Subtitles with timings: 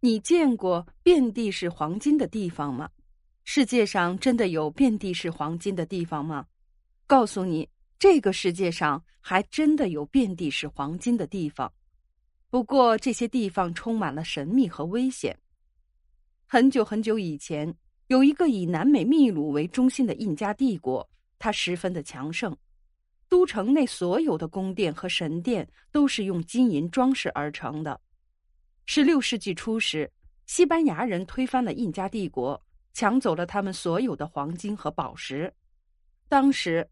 [0.00, 2.88] 你见过遍地是黄金的地方吗？
[3.42, 6.46] 世界上真的有遍地是黄金的地方吗？
[7.04, 11.72] 告诉你，这个世界上还真的有遍地是黄金的地方。
[12.48, 15.36] 不过这些地方充满了神秘和危险。
[16.46, 17.74] 很久很久以前，
[18.06, 21.06] 有一个以南美秘鲁为中心的印加帝国，
[21.40, 22.56] 它十分的强盛。
[23.28, 28.00] 都城内所有的宫殿和神殿都是用金银装饰而成的。
[28.90, 30.10] 十六世纪初时，
[30.46, 32.58] 西班牙人推翻了印加帝国，
[32.94, 35.52] 抢走了他们所有的黄金和宝石。
[36.26, 36.88] 当时，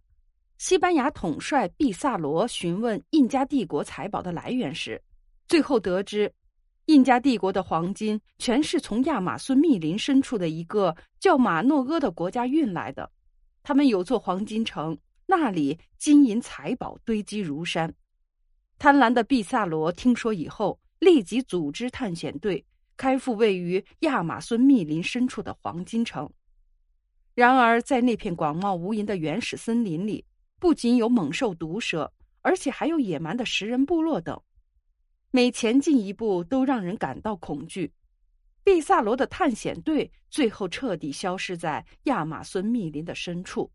[0.58, 5.02] 西班牙统帅毕萨罗询问印加帝国财宝的来源时，
[5.48, 6.30] 最后得知，
[6.84, 13.10] 印加帝国的黄金全是从亚马孙密林深处的一个叫马诺阿的国家运来的。
[13.62, 14.96] 他们有座黄金城。
[15.24, 17.92] 那里金银财宝堆积如山，
[18.78, 22.64] 贪婪的毕萨罗听说以后，立即组织探险队
[22.96, 26.30] 开赴位于亚马孙密林深处的黄金城。
[27.34, 30.24] 然而，在那片广袤无垠的原始森林里，
[30.58, 34.40] 不仅有猛兽毒蛇，而且还有野蛮的食人部落等，
[35.30, 37.92] 每前进一步都让人感到恐惧。
[38.64, 43.70] 毕萨罗的探险队最后彻底消失在亚马孙密林的深处。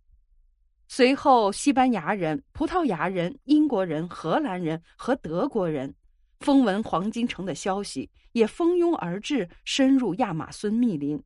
[0.88, 5.94] 随后，西班牙人、葡萄牙人、英国人、荷兰人和德国人，
[6.42, 11.23] 风闻黄金城的消息，也蜂拥而至，深入亚马孙密林。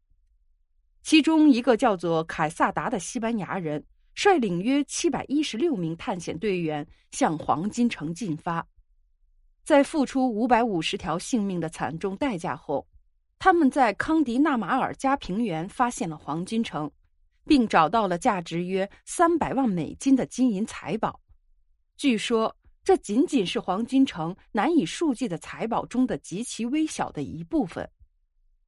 [1.02, 8.67] 其中一个叫做凯撒达的西班牙人，率领约七百一十六名探险队员向黄金城进发。
[9.63, 12.88] 在付出五百五十条性命的惨重代价后，
[13.39, 16.91] 他们在康迪纳马尔加平原发现了黄金城。
[17.47, 21.21] 并找到了价值约三百万美金的金银财宝，
[21.95, 22.55] 据说
[22.86, 27.89] 这仅仅是黄金城难以数计的财宝中的极其微小的一部分。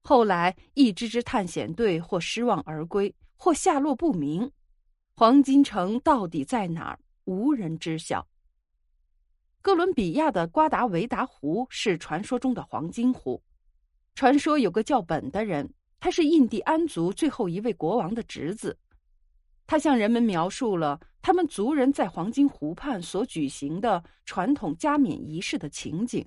[0.02, 4.52] 后来，一支支探险队或失望而归，或下落不明。
[5.16, 8.28] 黄金城到底在哪儿，无人知晓。
[9.62, 13.40] 哥伦比亚的瓜达维达湖是传说中的黄金湖，
[14.16, 15.72] 传说有个叫本的人。
[16.00, 18.76] 他是印第安族最后一位国王的侄子，
[19.68, 26.26] 他向人们描述了他们族人在黄金湖畔所举行的传统加冕仪式的情景。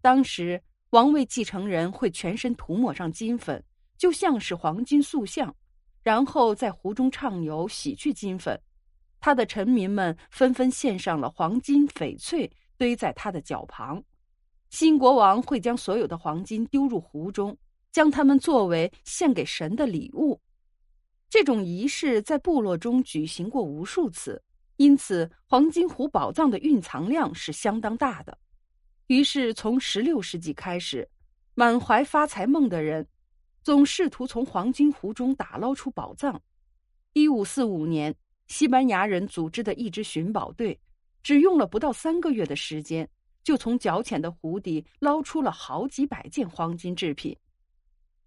[0.00, 3.62] 当时，王位继承人会全身涂抹上金粉，
[3.98, 5.54] 就像是黄金塑像，
[6.02, 8.58] 然后在湖中畅游，洗去金粉。
[9.20, 14.02] 他的臣民们纷纷献上了黄金翡翠，堆在他的脚旁。
[14.70, 17.56] 新国王会将所有的黄金丢入湖中。
[17.92, 20.38] 将它们作为献给神的礼物，
[21.28, 24.42] 这种仪式在部落中举行过无数次，
[24.76, 28.36] 因此黄金湖宝藏的蕴藏量是相当大的。
[29.08, 31.08] 于是，从16世纪开始，
[31.54, 33.06] 满怀发财梦的人
[33.62, 36.40] 总试图从黄金湖中打捞出宝藏。
[37.14, 38.14] 1545年，
[38.46, 40.78] 西班牙人组织的一支寻宝队，
[41.22, 43.08] 只用了不到三个月的时间，
[43.42, 47.36] 就从较浅的湖底捞出了好几百件黄金制品。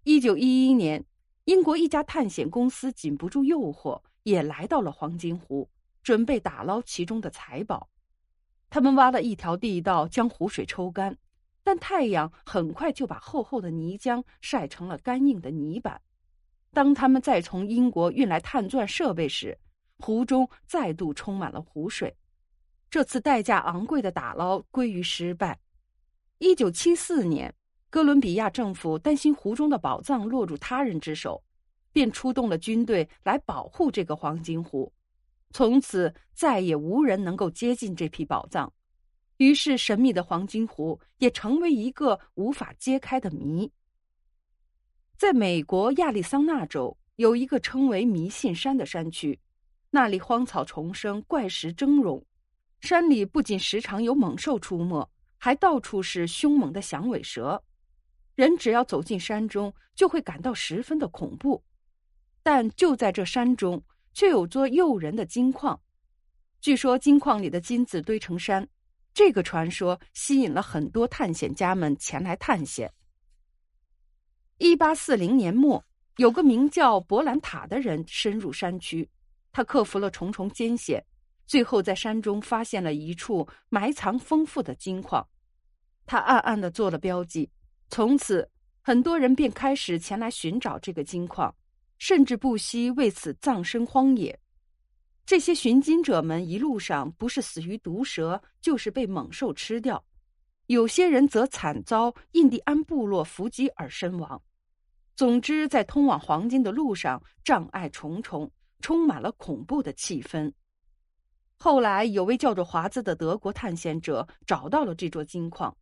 [0.04, 1.04] 一九一一年，
[1.50, 5.68] 英国一家探险公司禁不住诱惑，也来到了黄金湖，
[6.00, 7.90] 准备打捞其中的财宝。
[8.68, 11.18] 他们挖了一条地道，将湖水抽干，
[11.64, 16.00] 但太阳很快就把厚厚的泥浆晒成了干硬的泥板。
[16.72, 19.58] 当他们再从英国运来探钻设备时，
[19.98, 22.16] 湖中再度充满了湖水。
[22.88, 25.58] 这次代价昂贵的打捞归于失败。
[26.38, 27.52] 一九七四年。
[27.90, 31.42] 哥伦比亚政府担心湖中的宝藏落入他人之手，
[31.92, 34.92] 便出动了军队来保护这个黄金湖。
[35.52, 38.72] 从此再也无人能够接近这批宝藏，
[39.38, 43.68] 于是神秘的黄金湖也成为一个无法揭开的谜。
[45.18, 49.36] 在美国亚利桑那州有一个称为迷信山的山区，
[49.90, 52.22] 那里荒草丛生，怪石峥嵘，
[52.80, 57.60] 山里不仅时常有猛兽出没，还到处是凶猛的响尾蛇。
[58.34, 61.62] 人只要走进山中，就会感到十分的恐怖。
[62.42, 63.82] 但就在这山中，
[64.14, 65.78] 却有座诱人的金矿。
[66.60, 68.66] 据说金矿里的金子堆成山，
[69.12, 72.92] 这个传说吸引了很多探险家们前来探险。
[74.58, 75.84] 一八四零年末，
[76.16, 79.08] 有个名叫伯兰塔的人深入山区，
[79.52, 81.04] 他克服了重重艰险，
[81.46, 85.26] 最后在山中发现了一处埋藏丰富的金矿。
[86.06, 87.50] 他暗暗的做了标记。
[87.90, 88.48] 从此，
[88.80, 91.52] 很多人便开始前来寻找这个金矿，
[91.98, 94.38] 甚至不惜为此葬身荒野。
[95.26, 100.02] 这些寻金者们一路上不是死于毒蛇，就是被猛兽吃掉。
[100.66, 104.40] 有些人则惨遭印第安部落伏击而身亡。
[105.16, 108.48] 总之，在通往黄金的路上，障碍重重，
[108.80, 110.52] 充满了恐怖的气氛。
[111.56, 115.76] 后来，有位叫做华兹的德国探险者找到了这座金矿，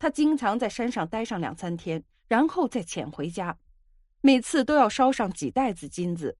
[0.00, 3.54] 他经常在山上待上两三天，然后再潜回家，
[4.22, 6.34] 每次都要烧上几袋子金子。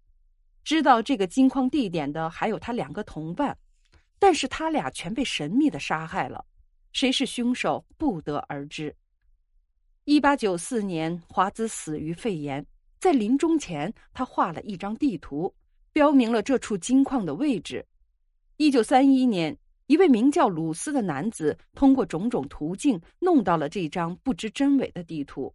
[0.65, 3.57] 知道这个金矿地点的还有他两个同伴，
[4.19, 6.43] 但是他俩全被神秘的杀害了，
[6.95, 8.97] 谁是凶手不得而知。
[10.05, 12.65] 一八九四年，华兹死于肺炎，
[12.99, 15.55] 在临终前，他画了一张地图，
[15.93, 17.87] 标明了这处金矿的位置。
[18.56, 19.55] 一九三一年，
[19.91, 25.53] 一位名叫鲁斯的男子通过种种途径弄到了这张不知真伪的地图，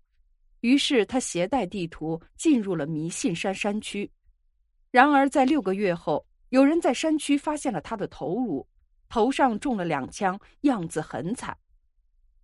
[0.60, 4.12] 于是他携带地图进入了迷信山山区。
[4.92, 8.68] 然而，在六个月后，有人在山区发现了他的头颅，
[9.08, 11.58] 头上中了两枪，样子很惨。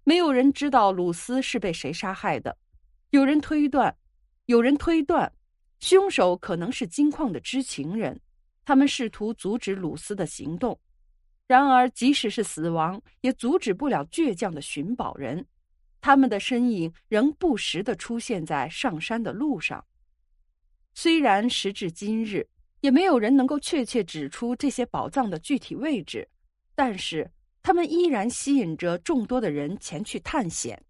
[0.05, 2.57] 没有人知道鲁斯是被谁杀害的，
[3.09, 3.93] 有人推断，
[4.45, 5.29] 有人推断，
[5.81, 8.17] 凶手可能是金矿的知情人。
[8.63, 10.79] 他们试图阻止鲁斯的行动，
[11.51, 15.45] 然而即使是死亡，也阻止不了倔强的寻宝人。
[15.99, 19.83] 他们的身影仍不时的出现在上山的路上。
[20.93, 22.47] 虽然时至今日，
[22.79, 26.25] 也没有人能够确切指出这些宝藏的具体位置，
[26.73, 27.29] 但是
[27.61, 30.81] 他们依然吸引着众多的人前去探险。